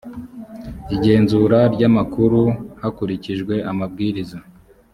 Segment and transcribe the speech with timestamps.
[0.95, 2.39] igenzura ry amakuru
[2.81, 4.37] hakurikijwe amabwiriza